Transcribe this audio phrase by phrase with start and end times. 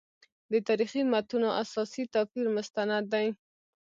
[0.51, 3.27] د تاریخي متونو اساسي توپیر مستند دی.